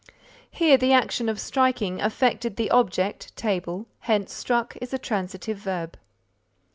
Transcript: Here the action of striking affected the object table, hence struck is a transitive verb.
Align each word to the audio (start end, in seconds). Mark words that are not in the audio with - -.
Here 0.49 0.77
the 0.77 0.93
action 0.93 1.29
of 1.29 1.39
striking 1.39 2.01
affected 2.01 2.55
the 2.55 2.71
object 2.71 3.35
table, 3.37 3.85
hence 3.99 4.33
struck 4.33 4.75
is 4.81 4.95
a 4.95 4.97
transitive 4.97 5.57
verb. 5.59 5.95